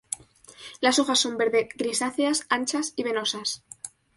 [0.79, 3.63] Las hojas son verde grisáceas, anchas y venosas.